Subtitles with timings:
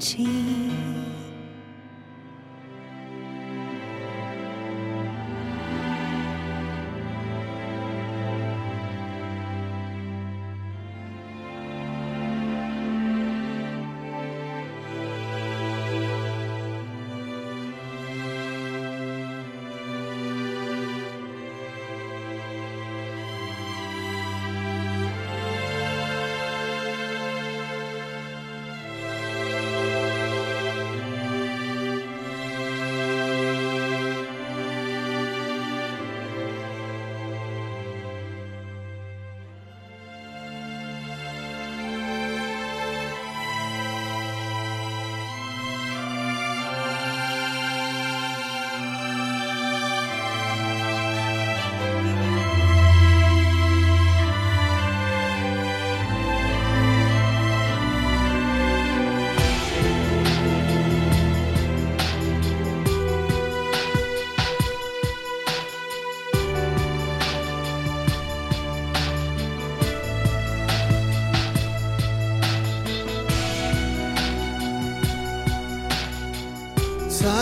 [0.00, 0.49] 情。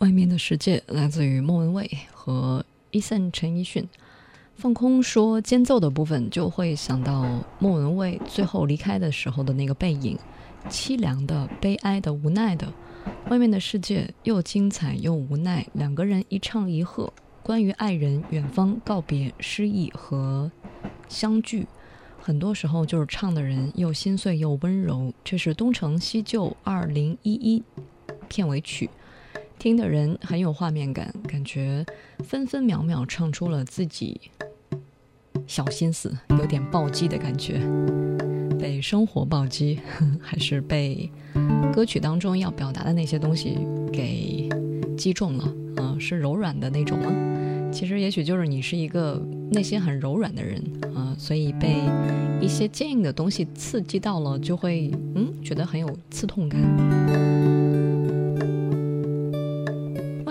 [0.00, 3.86] 外面的世界来自于莫文蔚和 Eason 陈奕迅。
[4.54, 7.26] 放空说间奏的部分，就会想到
[7.58, 10.18] 莫文蔚最后离开的时候的那个背影，
[10.70, 12.72] 凄凉的、悲哀的、无奈的。
[13.28, 17.12] 外面的世界又精彩又无奈，两个人一唱一和，
[17.42, 20.50] 关于爱人、远方、告别、失意和
[21.10, 21.66] 相聚，
[22.18, 25.12] 很多时候就是唱的人又心碎又温柔。
[25.22, 27.62] 这是《东成西就》二零一一
[28.28, 28.88] 片尾曲。
[29.60, 31.84] 听的人很有画面感，感觉
[32.24, 34.18] 分分秒秒唱出了自己
[35.46, 37.60] 小心思，有点暴击的感觉，
[38.58, 39.78] 被生活暴击，
[40.18, 41.10] 还是被
[41.74, 43.58] 歌曲当中要表达的那些东西
[43.92, 44.48] 给
[44.96, 45.44] 击中了？
[45.76, 47.12] 啊，是柔软的那种吗？
[47.70, 49.22] 其实也许就是你是一个
[49.52, 50.58] 内心很柔软的人
[50.96, 51.76] 啊，所以被
[52.40, 57.39] 一些坚硬的东西刺激到了，就会嗯觉得很有刺痛感。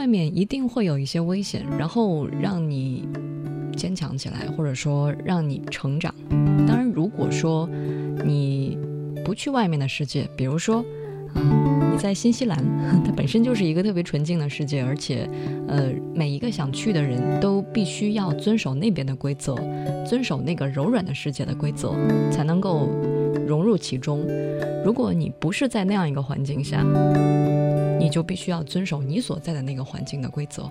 [0.09, 3.07] 面一定会有一些危险，然后让你
[3.77, 6.13] 坚强起来，或者说让你成长。
[6.67, 7.69] 当然，如果说
[8.25, 8.77] 你
[9.23, 10.83] 不去外面的世界，比如说，
[11.35, 12.57] 嗯，你在新西兰，
[13.05, 15.29] 它本身就是一个特别纯净的世界，而且，
[15.67, 19.55] 呃，每一个想去的人都必须要遵守那边的规则，
[20.05, 21.93] 遵守那个柔软的世界的规则，
[22.31, 22.89] 才能够
[23.47, 24.25] 融入其中。
[24.83, 26.83] 如果你不是在那样一个环境下，
[27.99, 30.69] 你就必须要遵守你所在的那个环境的规则。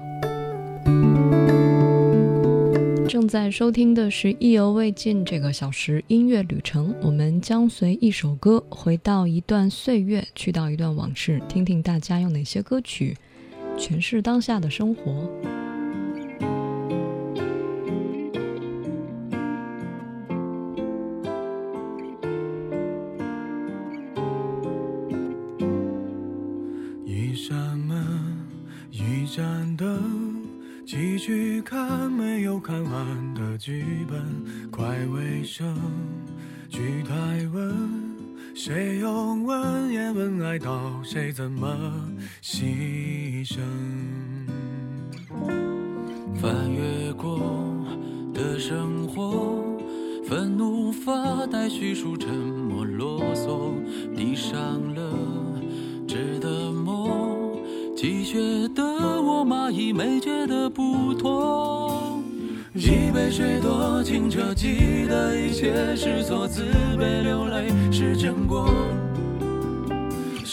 [3.09, 13.17] 正在收听的是意犹未尽这个小时音乐旅程，我们将随一首歌回到一段岁月，去到一段往事，听听大家用哪些歌曲
[13.79, 15.31] 诠释当下的生活。
[41.11, 41.75] 谁怎么
[42.43, 43.61] 牺牲？
[46.35, 47.41] 翻越过
[48.35, 49.65] 的生活，
[50.29, 53.73] 愤怒发呆叙述，沉默啰嗦，
[54.15, 54.55] 闭上
[54.95, 55.11] 了
[56.07, 57.59] 纸的墨，
[57.97, 58.39] 积雪
[58.75, 62.21] 的我蚂蚁没觉得不妥。
[62.75, 66.65] 一杯水多清澈，记得一切是错，自
[66.99, 68.69] 卑流泪是真果。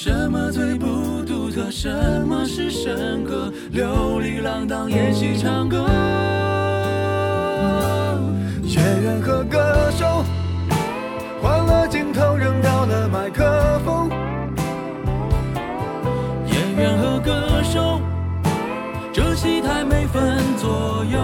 [0.06, 1.72] 什么最不独特？
[1.72, 1.90] 什
[2.28, 3.52] 么是深刻？
[3.72, 5.88] 流离浪荡，演戏唱歌。
[8.66, 10.24] 演员和歌手，
[11.42, 14.08] 换了镜头，扔掉了麦克风。
[16.46, 18.00] 演员和歌手，
[19.12, 21.18] 这戏台没分左右。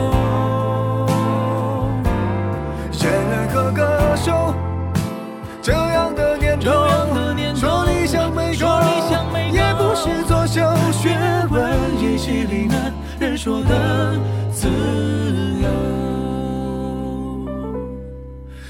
[3.00, 4.56] 演员和歌手，
[5.62, 6.11] 这样，
[13.44, 14.20] 说的
[14.52, 14.68] 自
[15.64, 15.68] 由，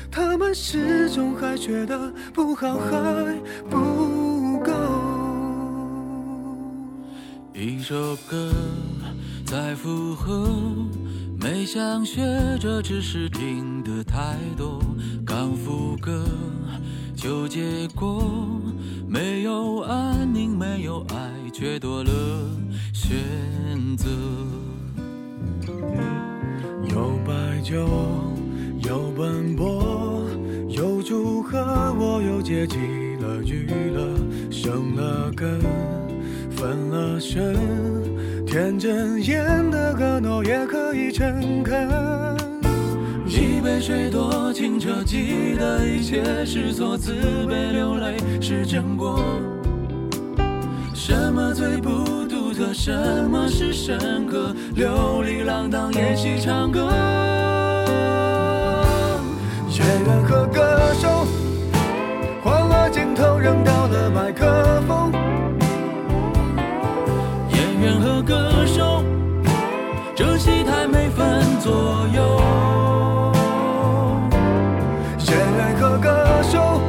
[0.09, 3.37] 他们始终还觉得不好还
[3.69, 4.71] 不够。
[7.53, 8.49] 一首歌
[9.45, 10.47] 再附和。
[11.37, 12.21] 没想学
[12.57, 14.79] 着，只是听得太多。
[15.25, 16.23] 刚副歌
[17.13, 18.23] 就结果，
[19.05, 22.11] 没有安宁，没有爱，却多了
[23.01, 24.07] 选择。
[26.87, 27.87] 有白酒，
[28.87, 30.27] 有奔波，
[30.69, 31.57] 有祝贺，
[31.97, 32.77] 我又接起
[33.19, 34.13] 了娱乐，
[34.51, 35.59] 生了根，
[36.51, 37.55] 分了身。
[38.45, 41.89] 天真演的可诺也可以诚恳，
[43.25, 47.13] 一杯水多清澈，记得一切是错，自
[47.47, 49.19] 卑流泪是真果。
[50.93, 52.20] 什么最不
[52.73, 52.91] 什
[53.29, 54.55] 么是深刻？
[54.75, 56.89] 流离浪荡，演戏唱歌。
[59.69, 61.25] 演员和歌手，
[62.43, 65.11] 换了镜头，扔掉了麦克风。
[67.49, 69.03] 演员和歌手，
[70.15, 73.31] 这戏台没分左右。
[75.27, 76.81] 演员和歌手，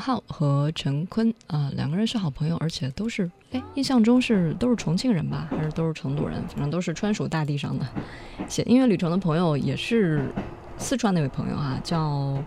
[0.00, 6.42] 浩和陈坤啊，两个人是好朋友，而且都是哎，印象中是都是重庆人吧，还是都是成都人？
[6.48, 7.86] 反正都是川蜀大地上的。
[8.48, 10.24] 写音乐旅程的朋友也是
[10.78, 12.42] 四川那位朋友啊，叫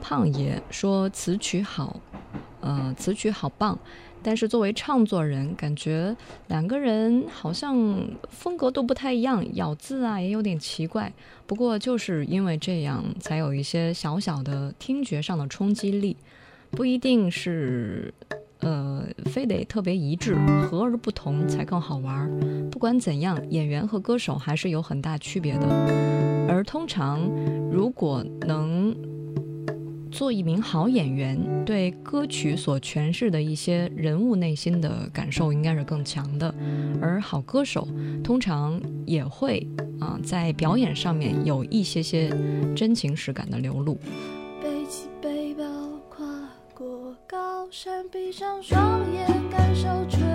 [0.00, 2.00] 胖爷，说词曲好，
[2.60, 3.78] 呃，词曲好棒。
[4.22, 6.14] 但是作为唱作人，感觉
[6.48, 7.74] 两个人好像
[8.28, 11.10] 风格都不太一样，咬字啊也有点奇怪。
[11.46, 16.14] 不过就是因为这样，才有一些小小的听觉上的冲击力，
[16.70, 18.12] 不一定是，
[18.60, 20.34] 呃，非得特别一致，
[20.68, 22.30] 和而不同才更好玩。
[22.70, 25.66] 不管怎样，演员和歌手还是有很大区别的。
[26.48, 27.20] 而通常，
[27.70, 28.94] 如果能。
[30.12, 36.52] 做一名好演员，对歌曲所诠释的一些人物内心的感受应该是更强的，
[37.00, 37.86] 而好歌手
[38.22, 39.64] 通常也会
[40.00, 42.28] 啊在表演上面有一些些
[42.74, 43.96] 真情实感的流露。
[47.70, 50.29] 山，闭上双眼，感受春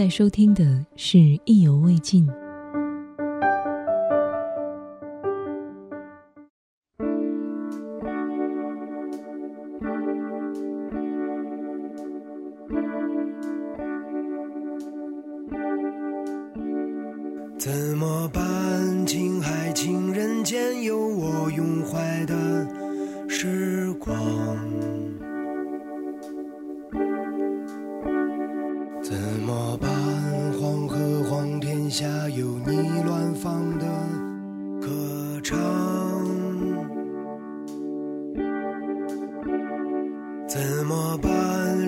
[0.00, 0.64] 在收听的
[0.96, 2.26] 是《意犹未尽》。
[40.50, 41.30] 怎么办？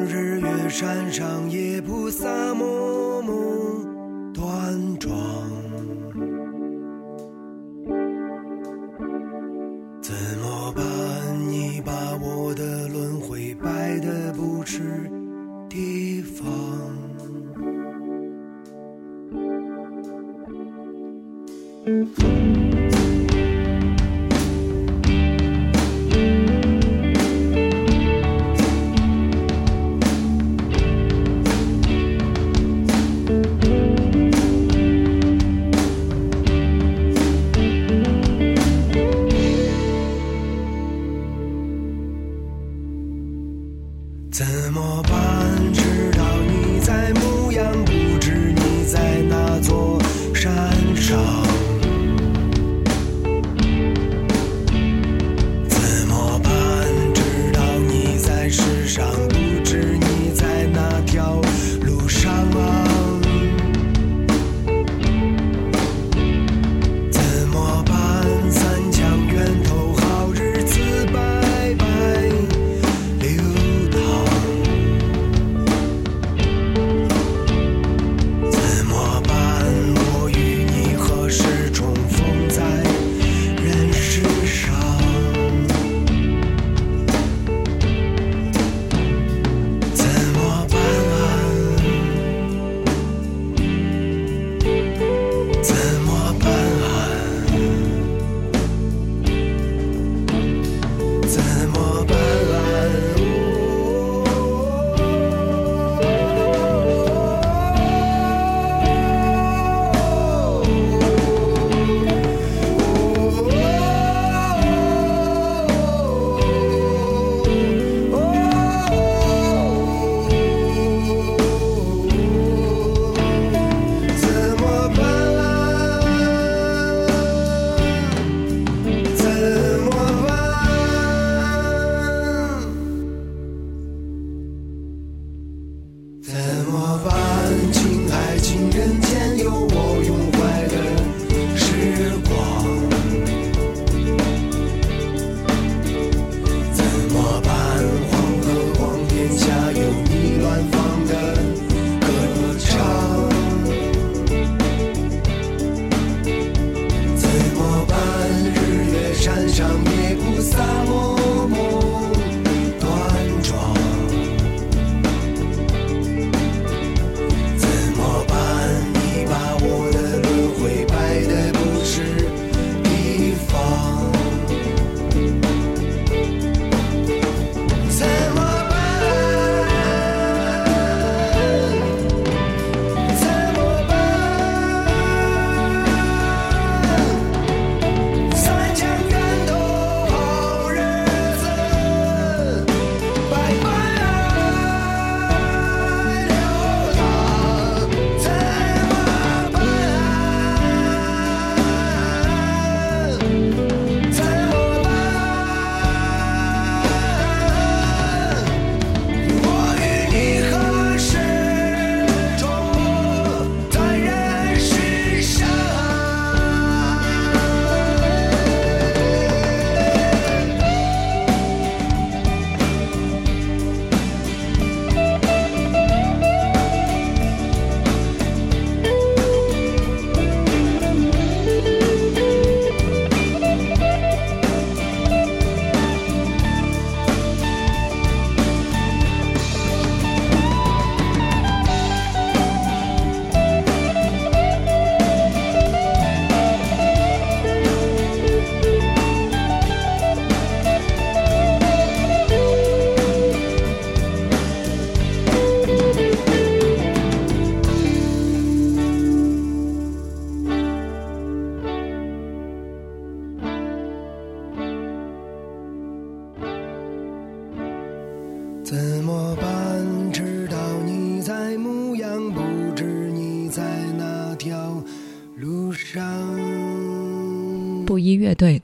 [0.07, 3.35] 日月山上也菩萨，默默
[4.33, 5.13] 端庄。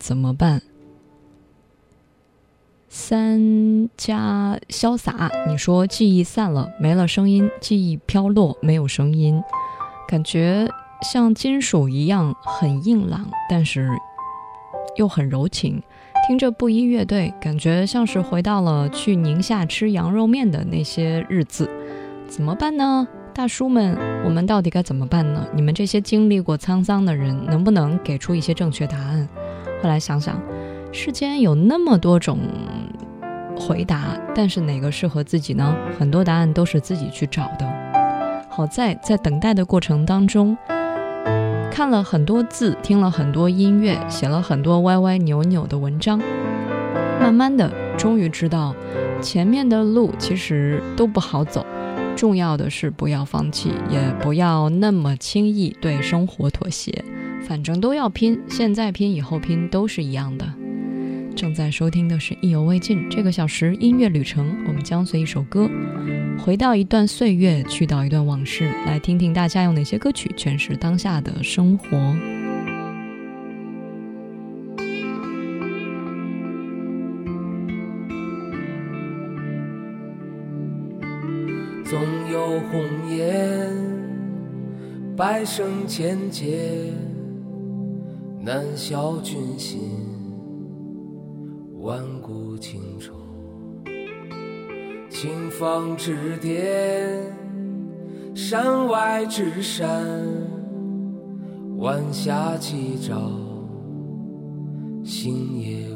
[0.09, 0.63] 怎么办？
[2.89, 9.43] 三加潇洒，你说记忆散了，没了声音，记忆飘落，没有声音，
[10.09, 10.67] 感觉
[11.03, 13.91] 像金属一样很硬朗，但是
[14.97, 15.83] 又很柔情。
[16.27, 21.69] 听着布衣乐队，感觉像是回到了去宁夏吃羊肉面的那些日子。
[22.27, 23.95] 怎么办呢，大叔们？
[24.25, 25.47] 我们到底该怎么办呢？
[25.55, 29.29] 你们这些经历过沧桑的人，能不能给出一些正确答案？
[29.83, 30.41] 后来想想。
[30.91, 32.39] 世间有那么多种
[33.55, 35.77] 回答，但是哪个适合自己呢？
[35.99, 37.71] 很多答案都是自己去找的。
[38.49, 40.57] 好在在等待的过程当中，
[41.71, 46.19] 看了很多字，听了很多音乐，写了很多歪歪扭扭的文章，
[47.21, 48.75] 慢慢的，终于知道
[49.21, 51.65] 前面的路其实都不好走。
[52.17, 57.05] 重要的是不要放弃，也不要那么轻易对生活妥协，
[57.47, 60.47] 反正都要拼，现在拼，以后拼，都是一样的。
[61.35, 65.71] 正在收听的是《意犹未尽》这个小时音乐旅程，我们将随一首歌，
[66.45, 71.89] 回到一段岁月，去到一段往事，来听听大家用哪些歌曲诠释当下的生活。
[81.85, 82.83] 总有红
[83.17, 83.73] 颜，
[85.17, 86.93] 百生千劫，
[88.49, 89.79] 难消君心。
[91.81, 93.13] 万古情仇，
[95.11, 97.31] 清风之巅，
[98.35, 99.87] 山外之山，
[101.77, 103.31] 晚霞起照，
[105.05, 105.88] 星夜。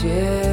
[0.00, 0.47] 结。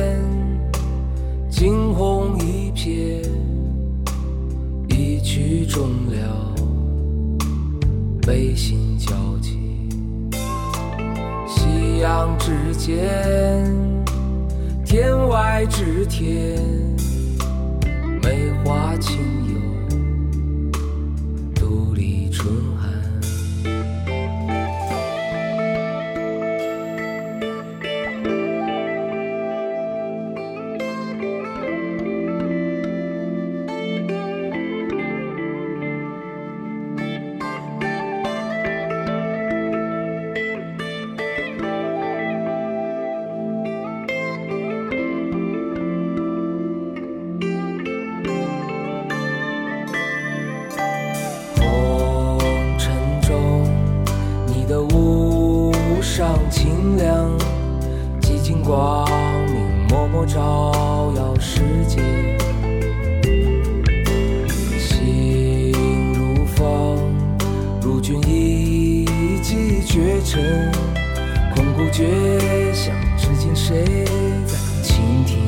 [69.95, 70.69] 绝尘，
[71.55, 72.03] 空谷绝
[72.73, 74.03] 响，只见谁
[74.45, 75.39] 在倾听。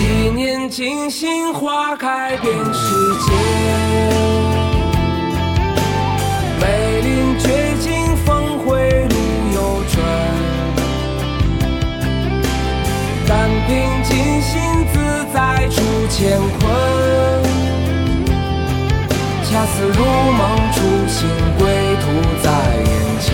[0.00, 3.32] 一念倾心，花开遍世界。
[6.60, 9.16] 梅林绝境，峰回路
[9.52, 9.96] 又转。
[13.26, 13.74] 但凭
[14.04, 14.54] 静心
[14.92, 14.94] 自
[15.34, 16.65] 在，出乾坤。
[19.66, 20.76] 似如梦初
[21.08, 21.60] 醒，归
[22.00, 22.04] 途
[22.42, 22.46] 在
[22.86, 23.26] 眼前。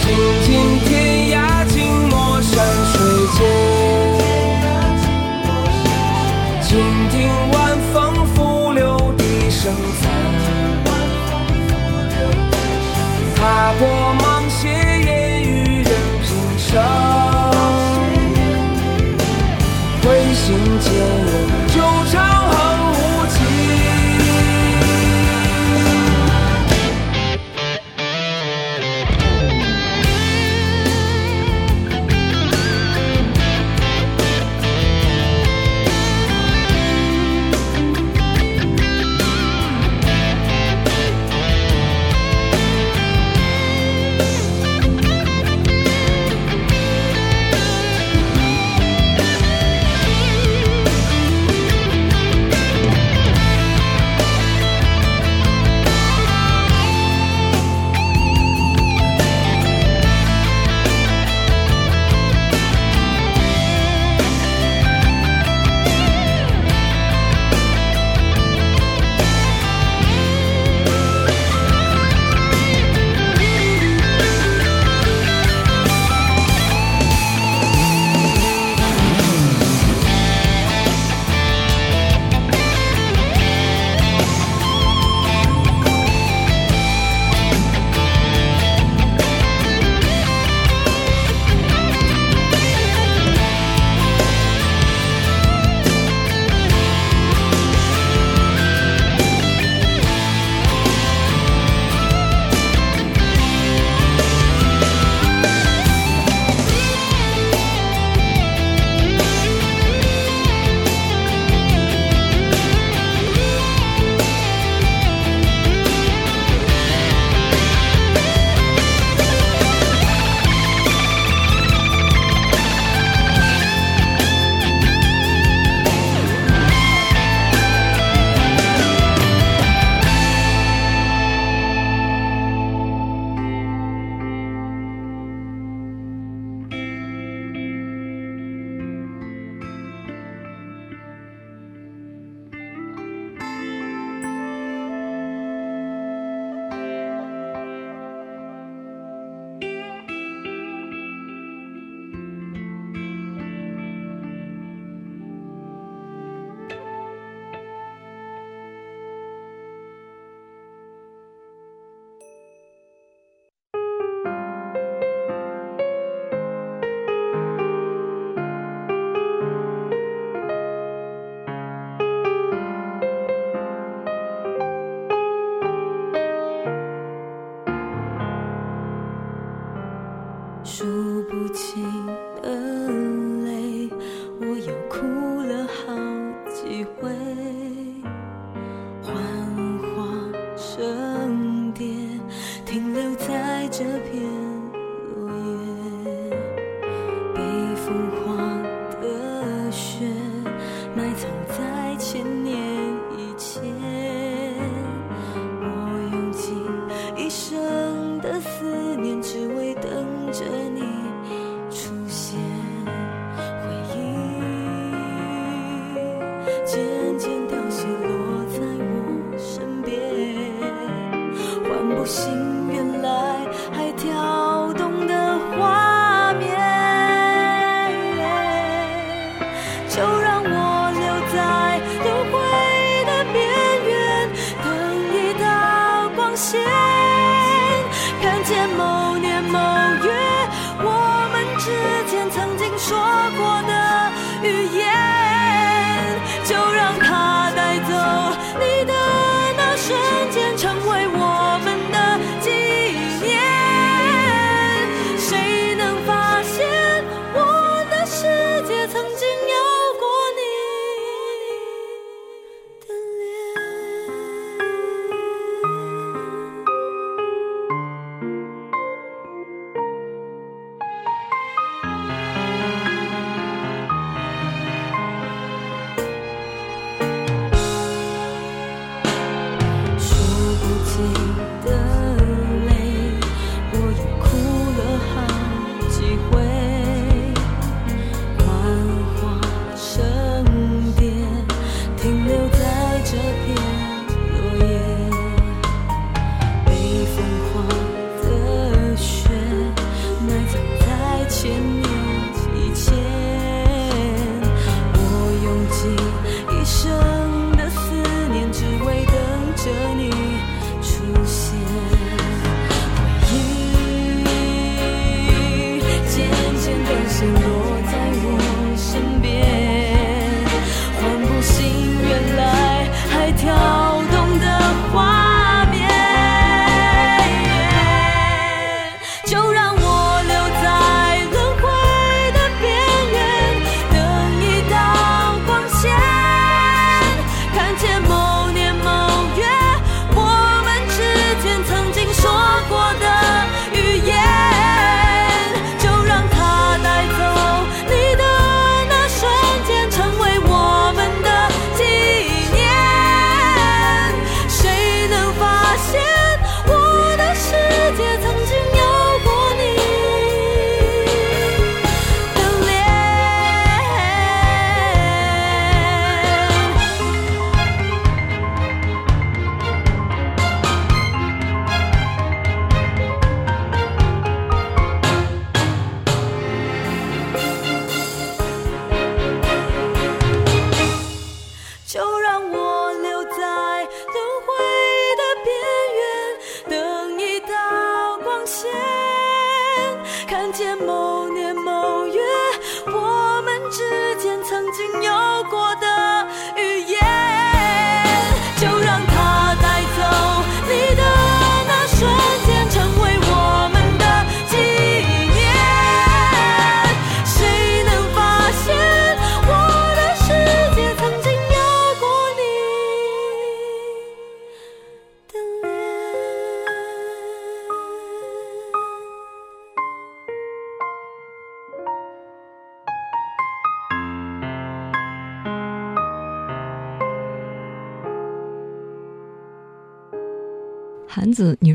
[0.00, 0.04] 行
[0.44, 0.48] 尽
[0.84, 0.88] 天
[1.32, 1.36] 涯，
[1.68, 1.76] 静
[2.08, 2.52] 默山
[2.92, 2.94] 水
[3.34, 3.38] 间。
[6.62, 6.68] 静
[7.10, 7.16] 听
[7.52, 7.56] 晚
[7.92, 7.96] 风
[8.34, 8.36] 拂
[8.72, 10.02] 柳，笛声残。
[13.34, 14.17] 踏过。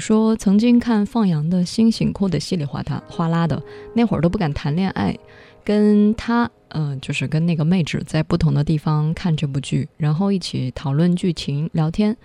[0.04, 3.64] 说曾经看放羊的星星哭得稀里哗啦哗啦的，
[3.94, 5.18] 那会儿都不敢谈恋爱，
[5.64, 12.18] 跟他，嗯，就是跟那个妹纸在不同的地方看这部剧，然后一起讨论剧情、聊天。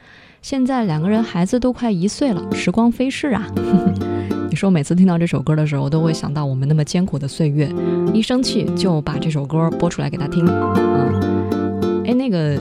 [0.42, 3.46] 现在两个人孩子都快一岁了，时光飞逝啊！
[4.50, 7.72] 你说每次听到这首歌的时候，都会想到我们那么艰苦的岁月，
[8.12, 10.44] 一生气就把这首歌播出来给他听。
[10.44, 12.60] 嗯，哎，那个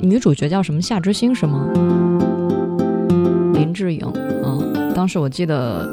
[0.00, 0.80] 女主角叫什么？
[0.80, 1.68] 夏之星是吗？
[3.56, 4.00] 林志颖
[4.44, 5.90] 嗯当时我记得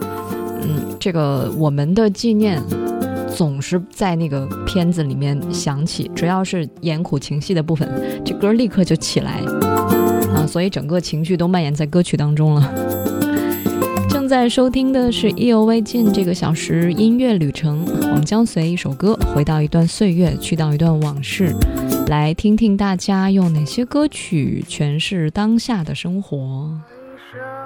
[0.62, 2.62] 嗯这个我们的纪念
[3.36, 7.90] 总是在那个片子里面响起只要是演苦情戏的部分
[8.24, 9.42] 这歌立刻就起来
[10.34, 12.94] 啊所以整个情绪都蔓延在歌曲当中了。
[14.10, 21.54] 正在收听的是意犹未尽这个小时音乐旅程我们将随一首歌回到一段岁月去到一段往事
[22.08, 26.70] 来听听大家用哪些歌曲诠释当下的生活。
[27.34, 27.63] show.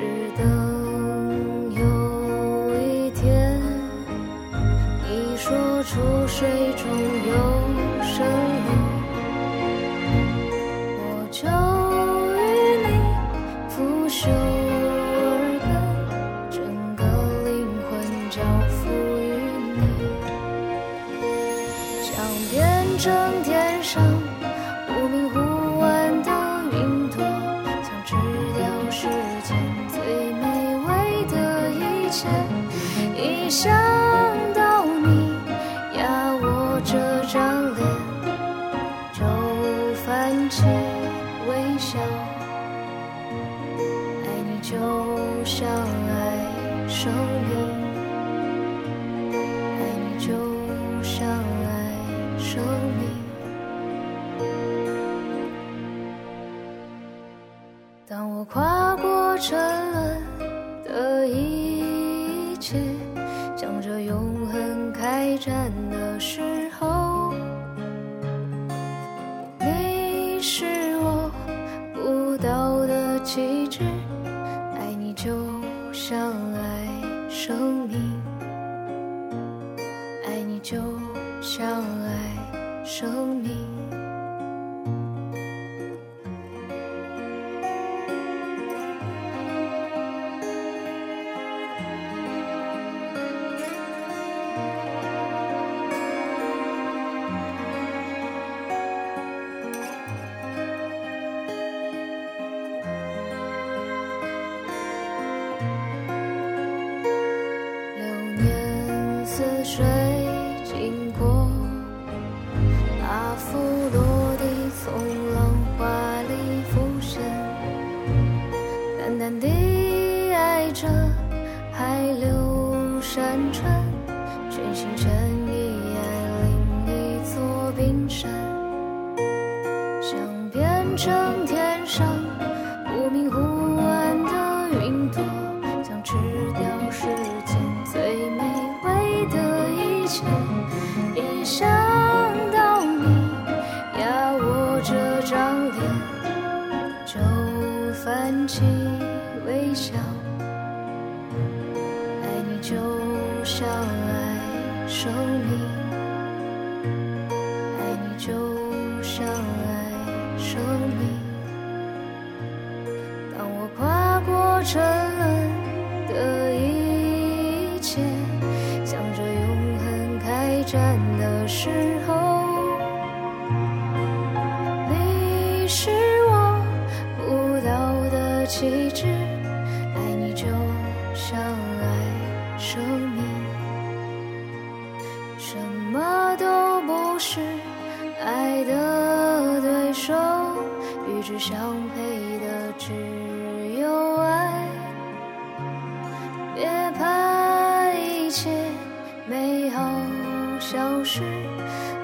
[0.00, 1.82] 直等有
[2.80, 3.60] 一天，
[5.04, 6.88] 你说出水中
[7.28, 7.34] 有
[8.02, 8.49] 生。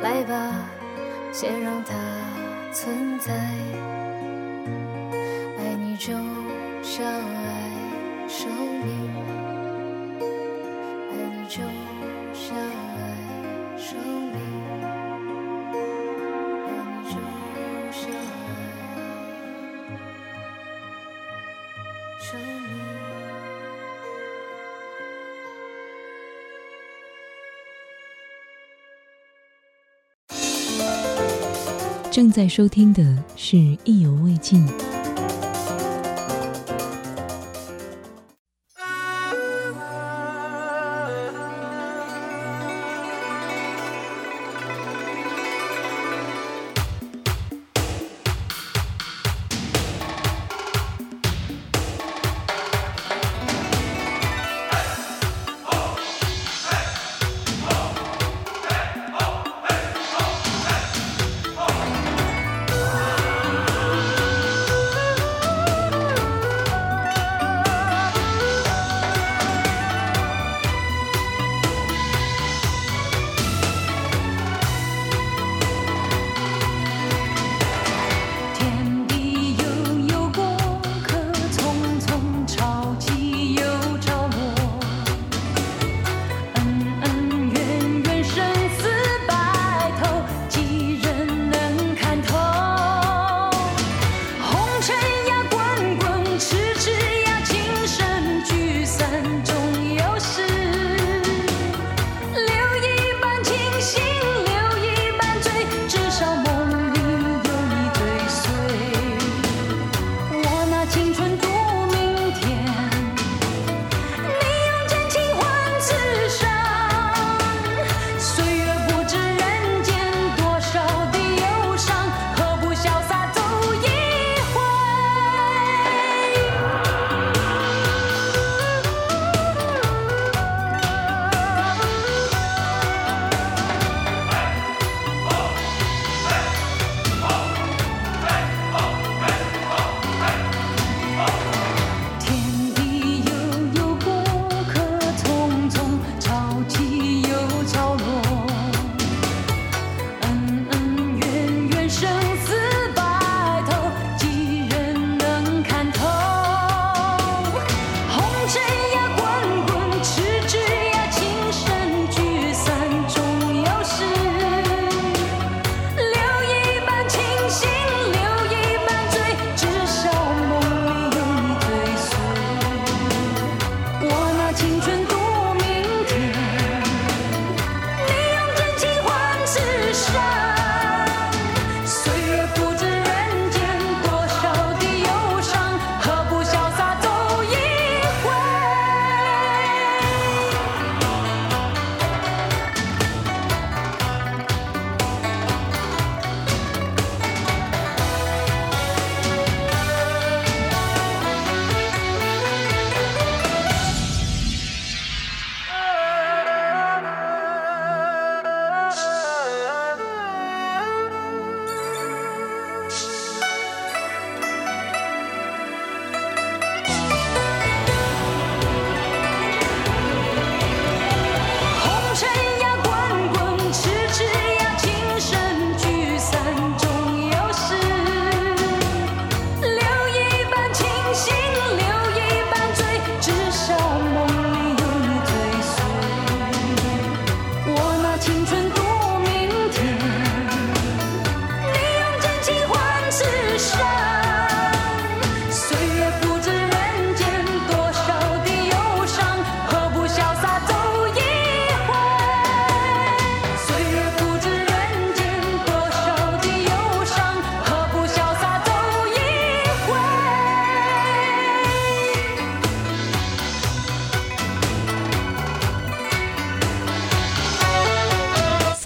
[0.03, 0.69] 来吧
[1.33, 1.95] 先让它
[2.73, 3.33] 存在。
[5.59, 6.13] 爱你就
[6.83, 7.05] 像
[32.17, 33.05] 正在收听的
[33.37, 34.67] 是《意犹未尽》。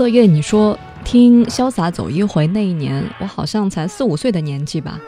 [0.01, 4.99] 色月，你说听《潇洒走一回》那一年，我好像才四五岁的年纪吧。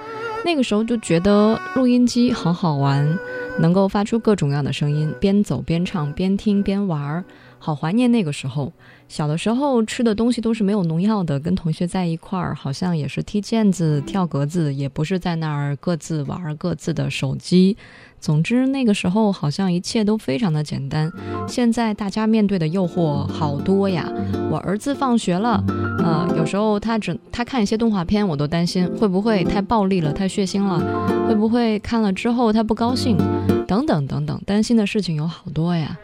[0.45, 3.19] 那个时候就觉得录音机好好玩，
[3.59, 7.25] 能够发出各种各样的声音，边走边唱，边听边玩儿，
[7.63, 8.73] 好怀念那个时候。
[9.09, 17.77] 小的时候吃的东西都是没有农药的，跟同学在一块儿，好像也是踢毽子、跳格子，也不是在那儿各自玩各自的手机。
[18.19, 21.13] 总之，那个时候好像一切都非常的简单。
[21.47, 24.11] 现在大家面对的诱惑好多呀。
[24.51, 25.63] 我儿子放学了，
[25.99, 30.81] 呃，有时候他只他看一些动画片，我都担心会不会太暴力了、太血腥了，
[31.29, 33.19] 会不会看了之后他不高兴，
[33.67, 35.99] 等等等等，担心的事情有好多呀。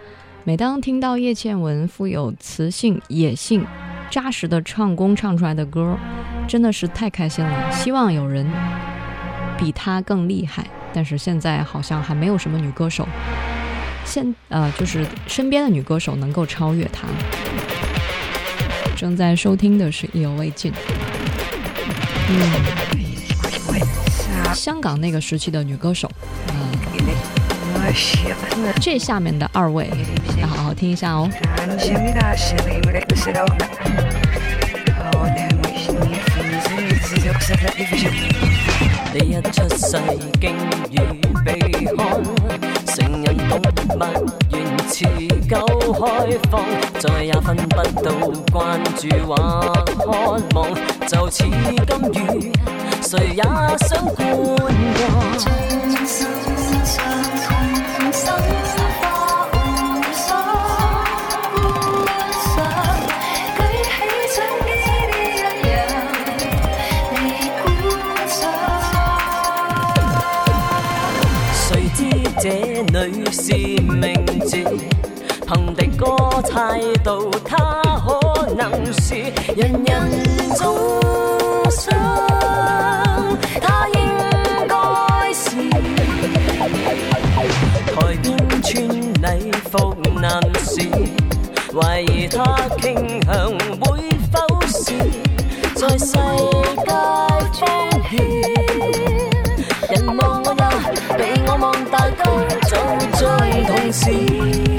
[0.45, 3.67] 每当听到叶倩文富有磁性、野性、
[4.11, 5.97] 扎实的唱功唱出来的歌，
[6.49, 7.73] 真的是太开心了。
[7.73, 8.51] 希望有人
[9.59, 10.67] 比她更厉害。
[10.95, 13.07] 但是现在好像还没有什么女歌手，
[14.07, 17.07] 现呃就是身边的女歌手能够超越她。
[18.97, 20.73] 正在收听的是意犹未尽。
[22.31, 22.41] 嗯，
[24.55, 26.11] 香港那个时期的女歌手。
[26.49, 26.68] 嗯，
[28.81, 29.89] 这下面的二位
[30.41, 31.29] 要好好听一下哦。
[42.95, 43.63] 成人动物
[44.51, 44.57] 原
[44.89, 45.05] 持
[45.49, 45.55] 久
[45.93, 46.01] 开
[46.51, 46.65] 放，
[46.99, 48.11] 再也分不到
[48.51, 49.35] 关注或
[49.85, 50.11] 渴
[50.55, 50.75] 望，
[51.07, 51.53] 就似金
[52.15, 52.53] 鱼，
[53.03, 53.43] 谁也
[53.87, 54.59] 想观望。
[71.99, 72.05] 知
[72.41, 72.49] 这
[72.93, 74.57] 女士名字，
[75.49, 76.07] 凭的歌
[76.43, 79.17] 猜到她可能是
[79.57, 80.77] 人人中
[81.73, 81.93] 想，
[83.61, 84.01] 她应
[84.69, 85.57] 该是
[87.93, 88.27] 台边
[88.63, 90.89] 穿礼服男士，
[91.75, 92.39] 怀疑她
[92.81, 94.37] 倾向会否
[94.69, 94.95] 是
[95.75, 96.93] 在世界
[101.61, 102.25] 望大家
[102.61, 102.99] 就像
[103.67, 104.79] 同时。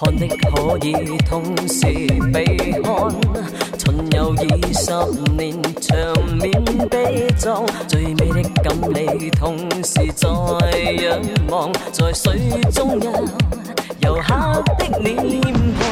[0.00, 1.86] 看的可以同时
[2.32, 2.44] 被
[2.82, 3.67] 看。
[4.12, 4.90] 有二十
[5.32, 5.90] 年，场
[6.36, 6.50] 面
[6.88, 10.26] 悲壮，最美的锦鲤同时在
[11.02, 13.12] 仰望，在水中央
[14.00, 15.16] 游客的脸
[15.78, 15.88] 庞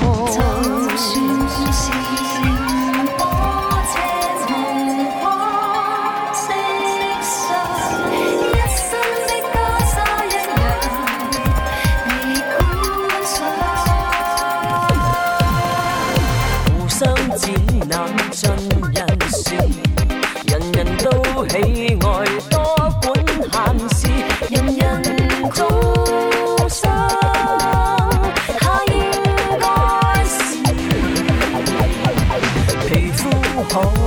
[33.77, 34.05] home.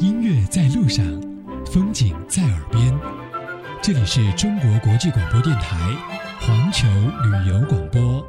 [0.00, 1.04] 音乐在路上，
[1.66, 2.98] 风景在耳边。
[3.82, 5.76] 这里是中国国际广播电台
[6.40, 8.24] 环球旅游广播。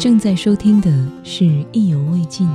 [0.00, 0.90] 正在收听的
[1.22, 2.48] 是《意犹未尽》。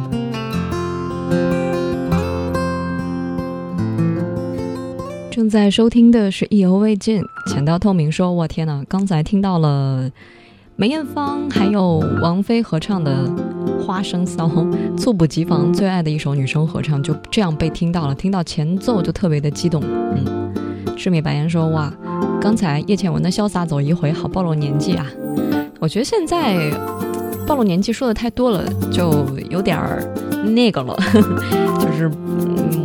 [5.29, 7.21] 正在收听的是《意犹未尽》。
[7.45, 10.09] 浅到透明说：“我天哪，刚才听到了。”
[10.77, 13.27] 梅艳芳还有王菲合唱的
[13.85, 14.49] 《花生骚，
[14.97, 19.81] 猝不及防，最爱的一首女生合唱就这样被听到了，听到前奏就特别的激动。
[19.83, 20.53] 嗯，
[20.97, 21.91] 赤美白言说：“哇，
[22.39, 25.05] 刚才叶倩文的潇洒走一回，好暴露年纪啊！
[25.79, 26.71] 我觉得现在
[27.47, 30.03] 暴露年纪说的太多了，就有点儿
[30.43, 30.95] 那个了，
[31.79, 32.11] 就是。”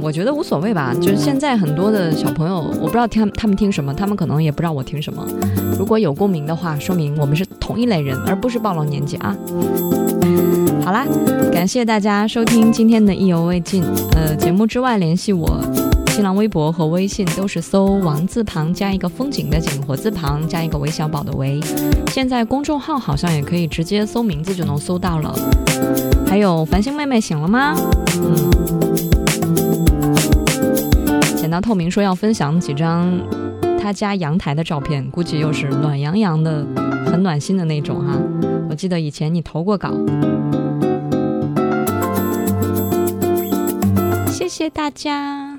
[0.03, 5.27] 我觉得无所谓吧，就是现在很多的小朋友，我不知道听他们听什么，他们可能也不知道我听什么。
[5.77, 9.37] 如果有共鸣的话，说明我们是同一类人，而不是暴露年纪啊。
[10.87, 11.05] 好啦，
[11.53, 13.83] 感谢大家收听今天的《意犹未尽》。
[14.15, 15.61] 呃，节目之外联系我，
[16.13, 21.61] 新浪微博和微信都是搜“王字旁加一个风景的景”，火字旁加一个韦小宝的韦。
[22.13, 25.35] 现在公众号好像也可以直接搜名字就能搜到了。
[26.25, 27.75] 还有繁星妹妹醒了吗？
[28.19, 28.37] 嗯。
[31.37, 33.13] 简单透明说要分享几张
[33.83, 36.65] 他家阳台的照片，估计又是暖洋洋的，
[37.07, 38.17] 很暖心的那种哈、
[38.71, 39.91] 我记得以前你投过稿。
[44.37, 45.59] 谢谢大家。